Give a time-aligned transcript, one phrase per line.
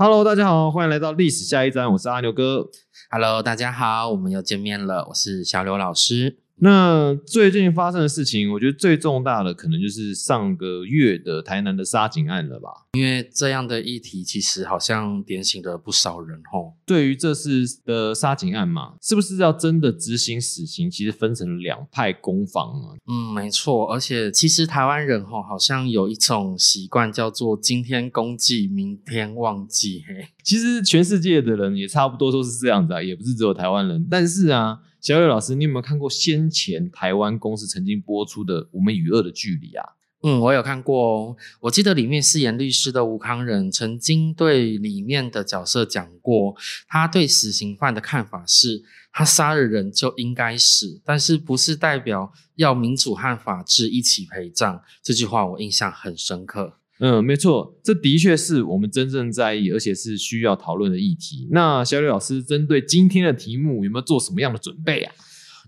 [0.00, 2.70] Hello，大家好，欢迎来到历史下一站，我是阿牛哥。
[3.10, 6.38] Hello，大家好，我们又见面了，我是小刘老师。
[6.60, 12.68] 那最近发生的事情，我觉得最重大的可能就是上个月的台南的杀警案了吧。
[12.98, 16.74] 因为这样的议题其实好像点醒了不少人吼。
[16.84, 20.90] 对于这次的杀警案嘛，是不是要真的执行死刑？
[20.90, 22.98] 其实分成了两派攻防啊。
[23.06, 30.02] 嗯，没错，而且其实台湾人吼好像有一种习惯叫做今天公祭，明天忘记。
[30.08, 34.04] 嘿，其实全世界的人也差不多都是这样子啊，也不是只有台湾人。
[34.10, 39.94] 但是啊，小柳老师，你有没有看过先前台湾公司曾经播出的《我们与恶的距离》啊？
[40.22, 41.36] 嗯，我有看过哦。
[41.60, 46.56] 我记得里面饰演律师的吴康仁曾经对里面的角色讲过，
[46.88, 54.82] 他对死刑犯的看法是，他杀了人就应该死，但是不是代表要民主和法治一起陪葬。
[55.02, 56.74] 这句话我印象很深刻。
[57.00, 61.46] 嗯，没错，这的确是我们真正在意，而且是需要讨论的议题。
[61.52, 65.14] 那小柳老师针对今天的题目，有没有做什么样的准备啊？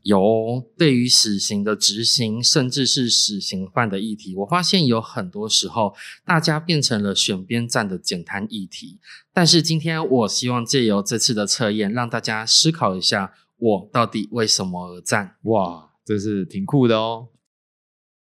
[0.03, 8.99] 有对于死刑的执行，甚至是死刑犯的议题，我发现有很多时候大家变成了选边站的简单议题。
[9.33, 15.37] 但是今天我希望借由这次的测验，让大家思考一下，我到底为什么而战？
[15.43, 17.29] 哇，这是挺酷的哦。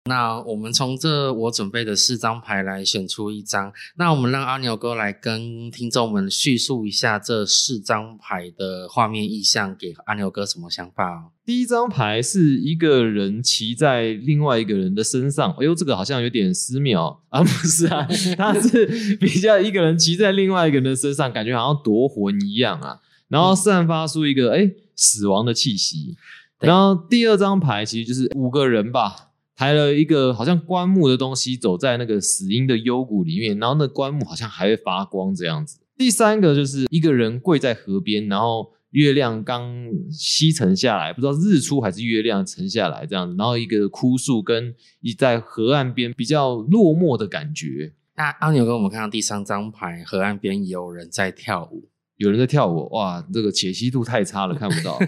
[0.05, 11.31] 那我们从这我准备的四张牌来选出一张，那我们让阿牛哥来跟听众们叙述一下这四张牌的画面意象，给阿牛哥什么想法哦？
[11.45, 17.19] 第一张牌是一个人骑在另外一个人的身上，哎呦，这个好像有点私密哦。
[17.29, 18.05] 啊，不是啊，
[18.37, 26.17] 他是比较一个人骑在另外一个人的身上，感觉好像夺魂一样啊，然后散发出一个哎死亡的气息。
[26.59, 35.79] 然后第二张牌其实就是五个人吧，抬了一个好像棺木的东西，走在那个死婴的幽谷里面，然后那棺木好像还会发光这样子。
[35.97, 51.89] 第三个就是一个人跪在河边，然后月亮刚西沉下来，不知道日出还是月亮沉下来这样子，然后一个枯树跟一在河岸边比较落寞的感觉，那阿牛哥，我们看到第三张牌，河岸边有人在跳舞。
[52.17, 54.99] 有人在跳舞，哇，这个解析度太差了，看不到。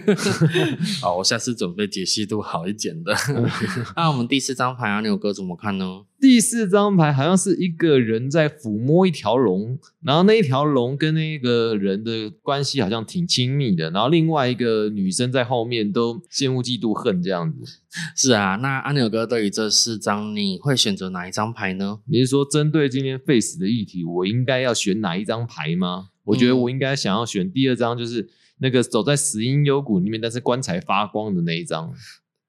[1.00, 3.14] 好，我下次准备解析度好一点的。
[3.96, 6.04] 那我们第四张牌，阿牛哥怎么看呢？
[6.18, 17.58] 第四张牌好像是一个人在抚摸一条龙，然后那一条龙跟那个人的关系好像挺亲密的，然后另外一个女生在后面都羡慕嫉妒恨这样子。
[18.16, 22.00] 是啊，那阿牛哥对于这四张，你会选择哪一张牌呢？
[22.06, 26.08] 你是说针对今天 face 的议题，我应该要选哪一张牌吗？
[26.26, 28.28] 我觉得我应该想要选第二张，就是
[28.58, 31.94] 那个走在死因幽谷里面，但是棺材发光的那一张。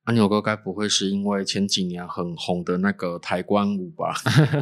[0.05, 4.13] 阿牛哥该不会是因为前几年很红的那个抬棺舞吧？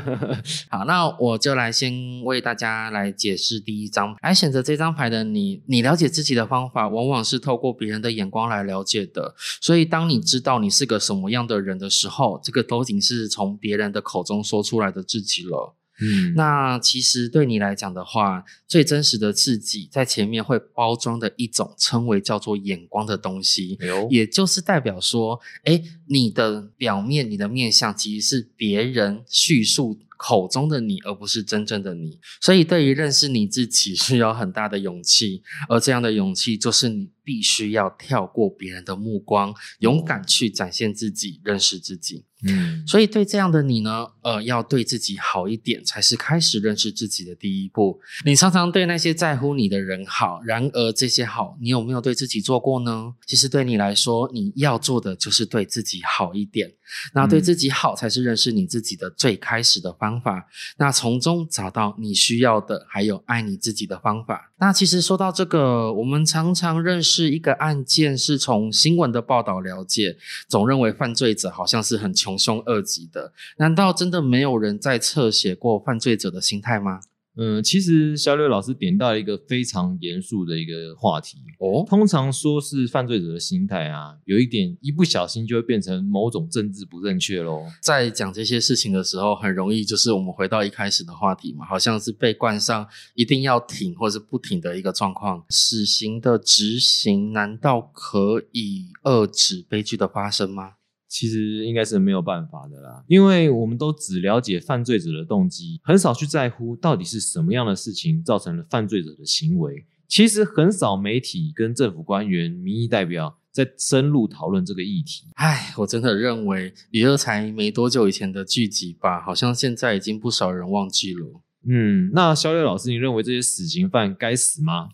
[0.72, 1.94] 好，那我就来先
[2.24, 4.20] 为大家来解释第一张牌。
[4.24, 9.36] 来选择这张牌的你，你了解自己的方法，往往是透过别人的眼光来了解的。
[9.62, 15.76] 所以，当你知道你是个什么样的人的时候，这个都已经是从别人的口中说出来的自己了。
[16.02, 32.20] 嗯，那其实对你来讲的话，最真实的自己在前面会包装的一种称为叫做眼光的东西，哎，也就是代表说，哎，你的表面、你的面相其实是别人叙述口中的你，而不是真正的你。
[32.42, 42.24] 所以，对于认识你自己，需要很大的勇气，而这样的勇气，就是你必须要跳过别人的目光，勇敢去展现自己，认识自己。
[42.48, 48.00] 嗯，所以对这样的你呢，呃，要对自己好一点，才是开始认识自己的第一步。
[48.24, 53.16] 你常常对那些在乎你的人好，然而这些好，你有没有对自己做过呢？
[53.26, 56.72] 其实对你来说，你要做的就是对自己好一点。
[57.14, 60.48] 那对自己好，才是认识你自己的最开始的方法。
[60.78, 64.52] 那从中找到你需要的，还有爱你自己的方法。
[64.58, 70.16] 那其实说到这个，我们常常认识一个案件是从新闻的报道了解，
[70.48, 73.34] 总认为犯罪者好像是很穷凶恶极的。
[73.58, 77.00] 难道真的没有人在侧写过犯罪者的心态吗？
[77.38, 81.38] 嗯，其实小柳老师点到一个非常严肃的一个话题。
[81.60, 87.62] 哦，通常说是犯罪者的心态啊，有一点一不小心就会变成某种政治不正确喽。
[87.82, 95.44] 在讲这些事情的时候，很容易就是我们回到一开始的话题嘛，好像是被冠上一定要挺或是不挺的一个状况。
[95.50, 100.74] 死刑的执行难道可以遏止悲剧的发生吗？
[101.16, 109.86] 其实应该是没有办法的啦，因为我们都只了解犯罪者的动机，很少去在乎到底是什么样的事情造成了犯罪者的行为。
[110.10, 115.30] 其实很少媒体跟政府官员、民意代表在深入讨论这个议题。
[115.36, 121.42] 唉，我真的认为李二才没多久以前的剧集吧，好像现在已经不少人忘记了。
[121.68, 124.90] 嗯，那肖月老师，你认为这些死刑犯该死吗？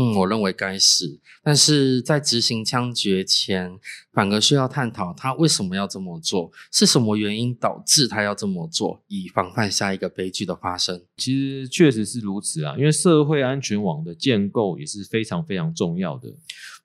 [0.00, 3.76] 嗯，我认为该是，但是在执行枪决前，
[4.12, 11.02] 反而需要探讨他为什么要这么做，是什么原因导致他要这么做，以防范下一个悲剧的发生。
[11.16, 16.28] 其实确实是如此啊，因为社会安全网的建构也是非常非常重要的。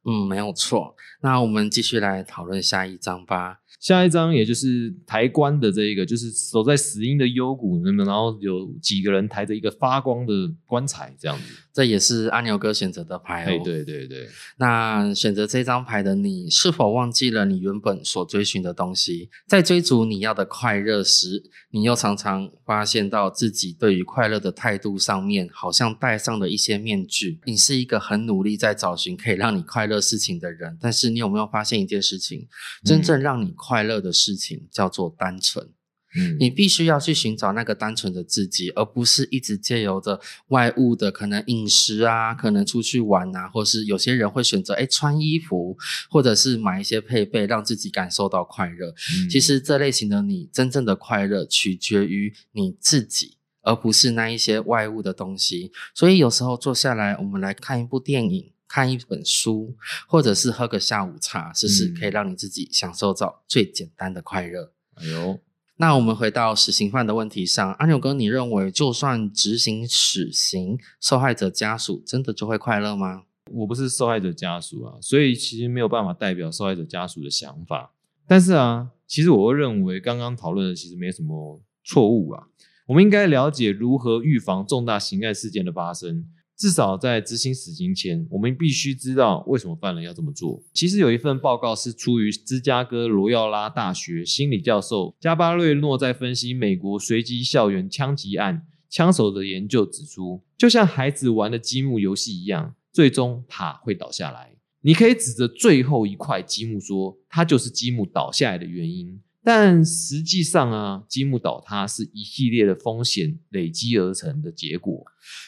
[0.05, 0.95] 嗯，没有错。
[1.21, 3.59] 那我们继续来讨论下一章吧。
[3.79, 10.33] 下一张也就是抬棺的这一个，就是守在死因的幽谷，那么然后有几个人抬着一个发光的
[10.65, 11.43] 棺材，这样子。
[11.73, 13.61] 这也是阿牛哥选择的牌哦。
[13.63, 14.29] 对对对。
[14.57, 19.29] 那选择这张牌的你，是否忘记了你原本所追寻的东西？
[19.47, 21.41] 在追逐你要的快乐时，
[21.71, 27.39] 你又常常发现到自己对于快乐的态度上面，好像戴上了一些面具。
[27.45, 32.47] 你是一个很努力在找寻可以让你快乐事情的人，但是你有没有发现一件事情？
[32.85, 35.69] 真正让你快乐的事情叫做单纯。
[36.15, 40.19] 嗯，你必须要去寻找那个单纯的自己，而不是一直借由着
[40.49, 45.75] 外物的可能饮食啊，可能出去玩啊，或是有些人会选择哎穿衣服，
[46.11, 48.93] 或者是买一些配备，让自己感受到快乐。
[49.27, 55.71] 其实这类型的你，真正的快乐取决于你自己，而不是那一些外物的东西。
[55.95, 59.75] 所以有时候坐下来，我们来看一部电影，看一本书，
[60.07, 64.71] 或者是喝个下午茶，试试可以让你自己享受到最简单的快乐。
[64.95, 65.39] 哎呦。
[65.77, 73.23] 那我们回到死刑犯的问题上，阿牛哥，你认为就算执行死刑，受害者家属真的就会快乐吗？
[73.51, 77.91] 我不是受害者家属啊，所以其实没有办法代表受害者家属的想法。
[78.25, 82.47] 但是啊，其实我会认为刚刚讨论的其实没什么错误啊。
[82.87, 86.25] 我们应该了解如何预防重大刑案事件的发生。
[86.55, 90.61] 至少在执行死刑前，我们必须知道为什么犯人要这么做。
[90.73, 104.55] 其实有一份报告是出于芝加哥罗耀拉大学心理教授加巴瑞诺在分析美国随机校园枪击案枪手的研究指出，就像孩子玩的积木游戏一样，最终塔会倒下来。
[104.81, 109.19] 你可以指着最后一块积木说，它就是积木倒下来的原因。
[109.43, 115.03] 但实际上啊，积木倒塌是一系列的风险累积而成的结果。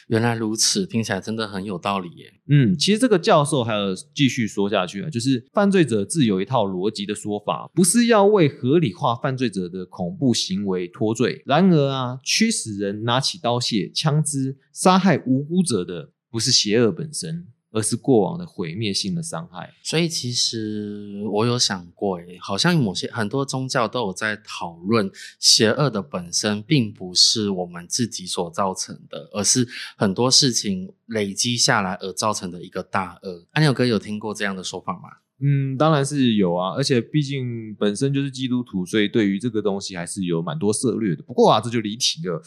[0.08, 2.32] 原来如此，听起来真的很有道理耶。
[2.48, 11.42] 嗯，其实这个教授还有继续说下去啊，就是犯罪者自有一套逻辑的说法，不是要为合理化犯罪者的恐怖行为脱罪。
[11.46, 17.46] 然而啊，驱使人拿起刀械、枪支杀害无辜者的，不是邪恶本身。
[17.76, 29.68] 而是过往的毁灭性的伤害，所以其实我有想过，诶，好像某些很多宗教都有在讨论，邪恶的本身并不是我们自己所造成的，而是
[29.98, 33.46] 很多事情累积下来而造成的一个大恶。
[33.52, 35.08] 安牛哥有听过这样的说法吗？
[35.38, 41.22] 嗯，当然是有啊，而且毕竟本身就是基督徒，所以对于这个东西还是有蛮多涉略的。
[41.24, 42.42] 不过啊，这就离题了。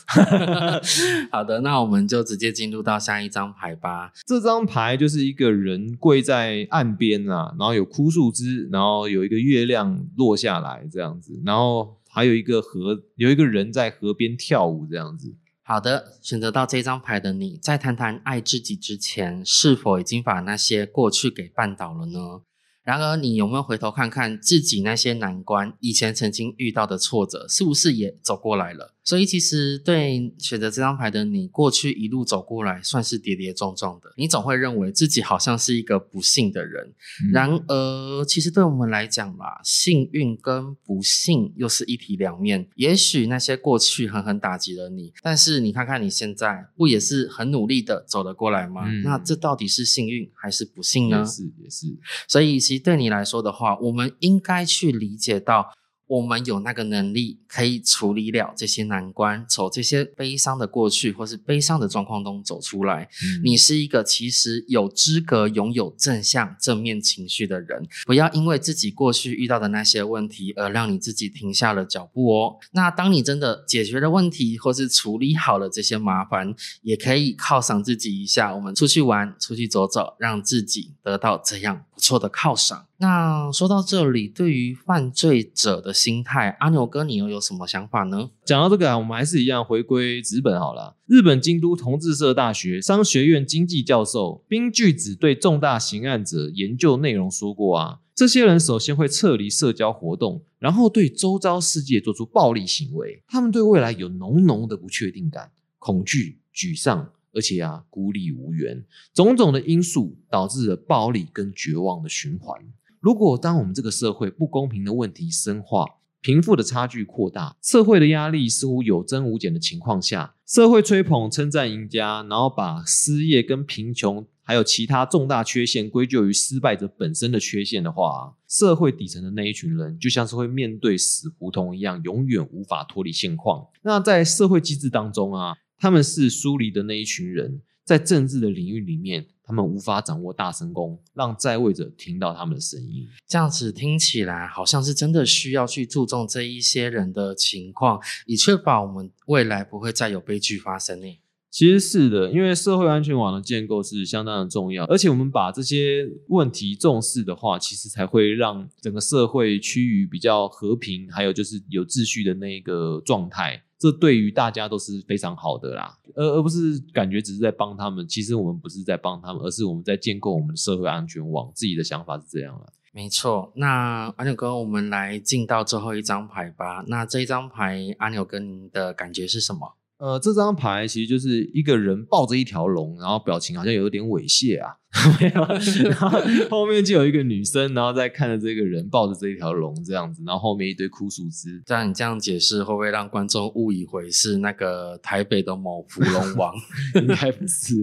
[1.31, 4.11] 好的，那我们就直接进入到下一张牌吧。
[4.25, 15.31] 这张牌就是一个人跪在岸边啊，然后有枯树枝，然后有一个月亮落下来这样子，然后还有一个河，有一个人在河边跳舞这样子。
[15.69, 22.41] 好的，选择到这张牌的你，在谈谈爱自己之前，是否已经把那些过去给绊倒了呢？
[22.83, 28.95] 然而，你有没有回头看看自己那些难关，以前曾经遇到的挫折，是不是也走过来了？
[29.09, 34.13] 所以，其实对选择这张牌的你，过去一路走过来，算是跌跌撞撞的。
[34.15, 36.93] 你总会认为自己好像是一个不幸的人。
[37.33, 42.69] 然而，其实对我们来讲吧，幸运跟不幸又是一体两面。
[42.75, 48.83] 也许那些过去狠狠打击了你，但是你看看你现在，不也是很努力的走了过来吗？
[49.03, 51.17] 那这到底是幸运还是不幸呢？
[51.17, 51.87] 也是，也是。
[52.27, 55.71] 所以，其实对你来说的话，我们应该去理解到。
[56.09, 63.07] 我们有那个能力可以处理了这些难关，从这些悲伤的过去或是悲伤的状况中走出来。
[63.43, 67.87] 你是一个其实有资格拥有正向正面情绪的人。
[68.07, 72.57] 不要因为自己过去遇到的那些问题而让你自己停下了脚步哦。
[72.71, 78.55] 那当你真的解决了问题或是处理好了这些麻烦，也可以犒赏自己一下。
[78.55, 82.87] 我们出去玩，出去走走，让自己得到这样不错的犒赏。
[82.99, 88.29] 那说到这里，对于犯罪者的心态，阿牛哥，你又有什么想法呢？
[88.45, 90.95] 讲到这个啊，我们还是一样回归纸本好了。
[91.07, 103.21] 日本京都同志社大学商学院经济教授冰巨子对重大刑案者研究内容说过啊，这些人首先会撤离社交活动，然后对周遭世界做出暴力行为。
[103.27, 108.83] 他们对未来有浓浓的不确定感、恐惧、沮丧，而且啊孤立无援，
[109.13, 112.61] 种种的因素导致了暴力跟绝望的循环。
[112.99, 115.85] 如果当我们这个社会不公平的问题深化，
[116.21, 133.65] 贫富的差距扩大，社会的压力似乎有增无减的情况下，社会吹捧称赞赢家，然后把失业跟贫穷还有其他重大缺陷归咎于失败者本身的缺陷的话，社会底层的那一群人就像是会面对死胡同一样，永远无法脱离现况。
[133.83, 139.27] 那在社会机制当中啊，他们是疏离的那一群人，在政治的领域里面。
[139.49, 143.07] 他们无法掌握大声公，让在位者听到他们的声音。
[143.27, 151.19] 这样子听起来好像是真的需要去注重这一些人的情况，以确保我们未来不会再有悲剧发生呢。
[151.49, 163.63] 其实是的，因为社会安全网的建构是相当的重要，而且我们把这些问题重视的话，其实才会让整个社会趋于比较和平，还有就是有秩序的那个状态。
[163.79, 168.05] 这对于大家都是非常好的啦，而而不是感觉只是在帮他们。
[168.05, 171.49] 其实我们不是在帮他们，而是我们在建构我们的社会安全网。
[171.55, 172.73] 自己的想法是这样了。
[172.91, 176.83] 没错，那阿牛哥，我们来进到最后一张牌吧。
[176.87, 179.75] 那这一张牌，阿牛哥您的感觉是什么？
[179.99, 184.75] 呃，这张牌其实就是一个人抱着一条龙，然后表情好像有点猥亵啊。
[185.21, 185.45] 没有，
[185.87, 186.19] 然后
[186.49, 191.61] 后面就有一个女生，然后在看着这个人抱着这一条龙这样子，然后后面一堆枯树枝。
[191.63, 196.55] 这样你这样解释，会不会让观众误以为是那个台北的某芙蓉王？
[196.99, 197.75] 应该不是，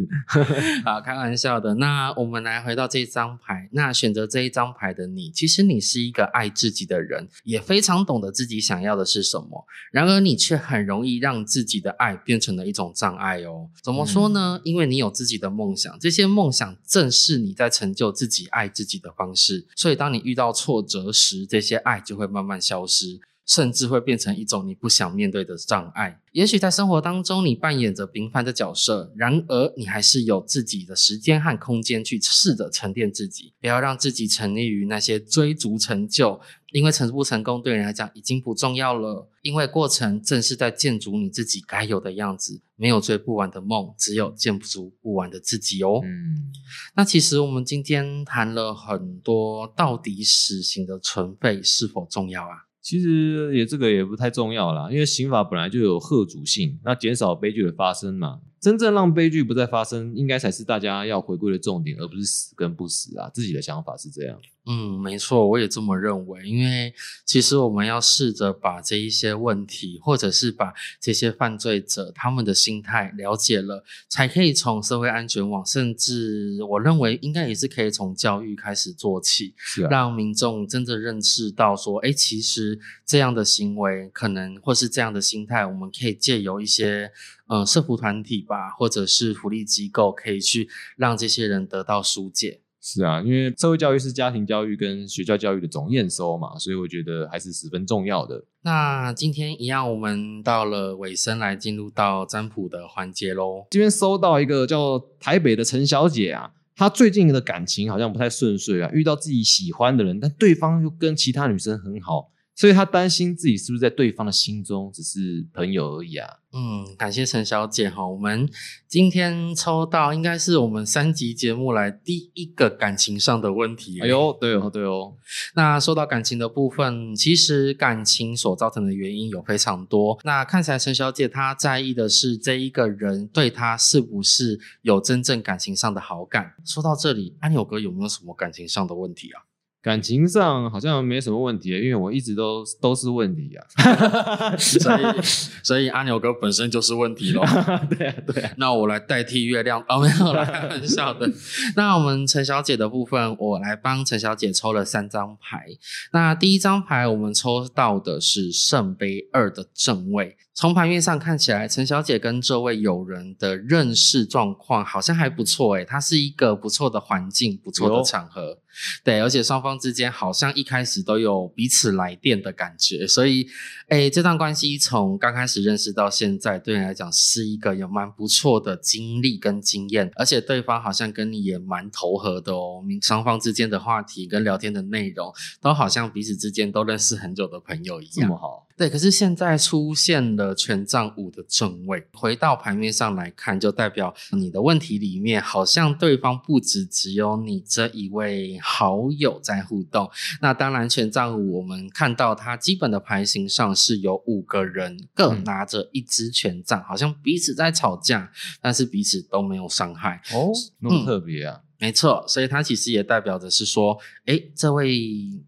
[0.85, 1.75] 啊，开玩笑的。
[1.77, 9.65] 那我们来回到这张牌，那选择这一张牌的你，其实你是一个爱自己的人，也非常懂得自己想要的是什么。
[9.93, 13.69] 然而你却很容易让自己的爱变成了一种障碍哦。
[13.81, 14.61] 怎么说呢？
[14.65, 16.77] 因为你有自己的梦想，这些梦想。
[16.97, 26.21] 正是你在成就自己爱自己的方式，所以当你遇到挫折时，这些爱就会慢慢消失，甚至会变成一种你不想面对的障碍。
[26.33, 36.39] 也许在生活当中，你扮演着平凡的角色，然而你还是有自己的时间和空间去试着沉淀自己，不要让自己沉溺于那些追逐成就。
[36.73, 42.61] 因为成不成功对人来讲已经不重要了，因为过程正是在建筑你自己该有的样子。
[42.79, 46.03] 没有追不完的梦，只有建不出不完的自己哦。
[46.05, 46.53] 嗯，
[46.95, 52.66] 那其实我们今天谈了很多，到底死刑的存废是否重要啊？
[52.87, 58.39] 其实也这个也不太重要啦，因为刑法本来就有贺主性，那减少悲剧的发生嘛。
[58.61, 63.29] 真正让悲剧不再发生，应该才是大家要回归的重点，而不是死跟不死啊。
[63.31, 64.39] 自己的想法是这样。
[64.69, 66.43] 嗯，没错，我也这么认为。
[66.47, 66.93] 因为
[67.25, 79.55] 其实我们要试着把这一些问题，或者是把这些犯罪者他们的心态了解了，才可以从社会安全网，甚至我认为应该也是可以从教育开始做起，
[79.89, 87.13] 让民众真正认识到说，哎，其实这样的行为可能或是这样的心态，我们可以借由一些。
[87.49, 92.61] 嗯，社福团体吧，或者是福利机构，可以去让这些人得到疏解。
[92.89, 98.45] 是啊，因为社会教育是家庭教育跟学校教育的总验收嘛，所以我觉得还是十分重要的。
[98.63, 103.67] 那今天一样，我们到了尾声，来进入到占卜的环节喽。
[103.73, 112.31] 这边收到一个叫台北的陈小姐啊，她最近的感情好像不太顺遂啊，遇到自己喜欢的人，但对方又跟其他女生很好。
[112.57, 116.27] 所以他担心自己是不是在对方的心中只是朋友而已啊？
[116.53, 118.49] 嗯，感谢陈小姐哈，我们
[118.89, 124.01] 今天抽到应该是我们三集节目来第一个感情上的问题。
[124.01, 125.15] 哎呦，对哦，对哦。
[125.55, 130.19] 那说到感情的部分，其实感情所造成的原因有非常多。
[130.25, 136.55] 那看起来陈小姐她在意的是这一个人对她是不是有真正感情上的好感。
[136.65, 139.43] 说到这里，安友哥有没有什么感情上的问题啊？
[139.87, 145.23] 感情上好像没什么问题，因为我一直都都是问题啊， 所以
[145.63, 147.41] 所以阿牛哥本身就是问题喽。
[147.97, 151.31] 对啊对啊，那我来代替月亮 哦，没有开玩笑的。
[151.77, 155.65] 那我们陈小姐的部分，我来帮陈小姐抽了三张牌。
[156.13, 160.37] 那第一张牌我们抽到的是圣杯二的正位。
[160.57, 168.59] 从牌面上看起来，陈小姐跟这位友人的认识状况好像还不错诶，它是一个不错的环境，不错的场合。
[169.05, 173.47] 对，而且双方之间好像一开始都有彼此来电的感觉，所以，
[173.89, 188.66] 哎，这段关系从刚开始认识到现在，对你来讲是一个有蛮不错的经历跟经验，而且对方好像跟你也蛮投合的哦，双方之间的话题跟聊天的内容都好像彼此之间都认识很久的朋友一样，这么好。
[188.77, 198.59] 对，可是现在出现了权杖五的正位，回到牌面上来看，就代表你的问题里面好像对方不止只有你这一位。
[198.63, 208.31] 好友在互动，那当然权杖五，我们看到它基本的牌型上是有五个人各拿着一支权杖，好像彼此在吵架，
[208.61, 211.61] 但是彼此都没有伤害哦，那么特别啊。
[211.79, 214.99] 没错，所以它其实也代表着是说，诶，这位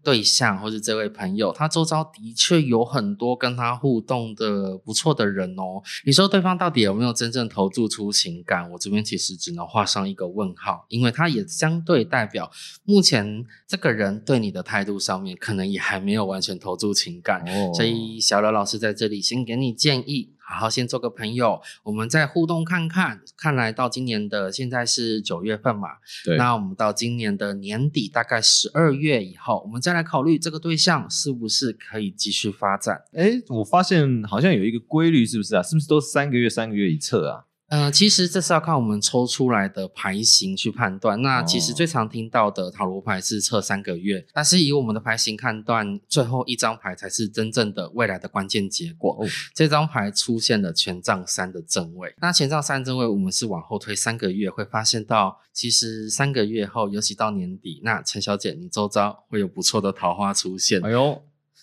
[0.03, 5.81] 对象或者这位朋友，他周遭的确有很多跟他互动的不错的人哦。
[6.05, 8.69] 你说对方到底有没有真正投注出情感？
[8.71, 12.51] 我这边其实只能画上一个问号，因为他也相对代表
[12.83, 17.41] 目前这个人对你的态度上面，可能也还没有完全投注情感。
[17.47, 23.21] 哦所以小刘老师在这里先给你建议，好好先做个朋友，我们再互动看看。
[23.37, 25.89] 看来到今年的现在是九月份嘛，
[26.25, 33.03] 对，那我们到今年的年底，大概十二月以后，我们再来考虑这个对象是不是可以继续发展。
[33.13, 35.61] 哎，我发现好像有一个规律，是不是啊？
[35.61, 37.45] 是不是都是三个月三个月一测啊？
[37.69, 41.21] 呃，其实这是要看我们抽出来的牌型去判断。
[41.21, 49.15] 那其实哦最常听到的塔罗牌是测三个月，但是以我们的牌型判断，最后一张牌才是真正的未来的关键结果。
[49.19, 60.83] 哦这张牌出现了权杖三的正位，那权杖三正位，我们是往后推三个月，会发现到其实三个月后，尤其到年底，那陈小姐你周遭会有不错的桃花出现。
[60.83, 61.21] 哎呦，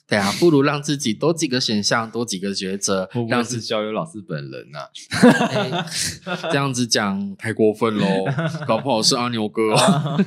[0.09, 3.67] 对啊，不如让自己多几个选项，多几个抉择让自己。
[3.67, 4.89] 逍遥老师本人啊？
[5.51, 5.87] 哎
[6.43, 8.07] 这样子讲太过分喽，
[8.67, 10.21] 搞不好是阿牛哥、哦。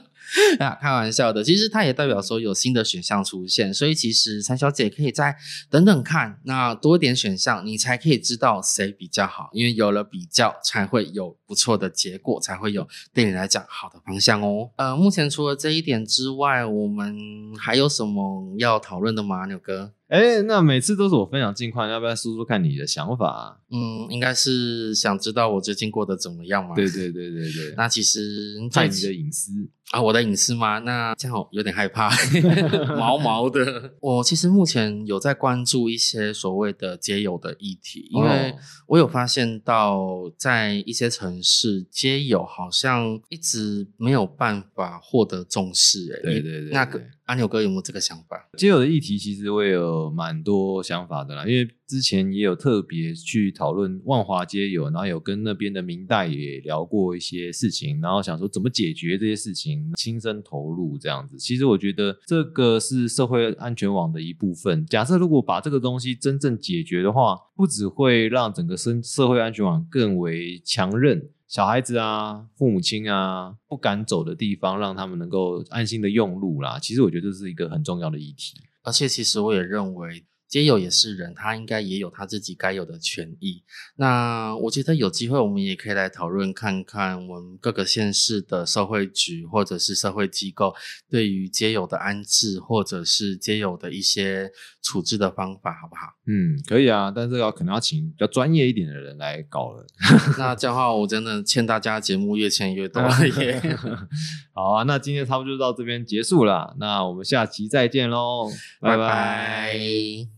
[0.58, 1.42] 啊，开玩笑的。
[1.44, 5.36] 其实它也代表说有新的选项出现，所以其实陈小姐可以再
[5.70, 14.70] 等等看，那多一点选项，你才可以知道谁比较好，因为有了比较，才会有不错的结果，才会有对你来讲好的方向哦。
[14.76, 17.16] 呃，目前除了这一点之外，我们
[17.58, 19.92] 还有什么要讨论的吗，牛哥？
[20.08, 23.56] 哎，那每次都是我分享近况，要不要说说看你的想法啊？
[23.70, 26.74] 嗯，应该是想知道我最近过得怎么样嘛？
[26.74, 29.52] 对对对对对，那其实看最你的隐私。
[29.90, 30.78] 啊，我的隐私吗？
[30.80, 32.10] 那这样我有点害怕，
[32.96, 33.94] 毛毛的。
[34.00, 46.18] 我其实目前有在关注一些所谓的街友的议题，因为哦我有发现到在一些城市，街友好像一直没有办法获得重视、欸。
[46.18, 48.46] 你对对对那个阿牛哥有没有这个想法？
[48.58, 49.70] 街友的议题其实我也
[50.04, 61.36] 有蛮多想法的啦，因为之前也有特别去讨论万华街有，然后有跟那边的明代也聊过一些事情，然后想说怎么解决这些事情，亲身投入这样子。
[61.38, 64.84] 其实我觉得这个是社会安全网的一部分。
[64.86, 71.28] 假设如果把这个东西真正解决的话，不只会让整个社社会安全网更为强韧。
[71.46, 76.78] 小孩子啊，父母亲啊，不敢走的地方，让他们能够安心的用路啦。
[76.78, 78.52] 其实我觉得这是一个很重要的议题。
[78.82, 83.62] 而且其实我也认为，街友也是人，他应该也有他自己该有的权益。
[83.96, 90.74] 那我觉得有机会，我们也可以来讨论看看，我们各个县市的社会局或者是社会机构
[91.10, 94.50] 对于街友的安置，或者是街友的一些
[94.82, 96.14] 处置的方法，好不好？
[96.26, 99.86] 嗯，可以啊，但是要可能要请比较专业一点的人来搞了。
[100.38, 103.60] 那这样的话，我真的欠大家节目越欠越多了耶。
[104.54, 110.37] 好啊，那今天差不多就到这边结束了，那我们下期再见喽，拜拜拜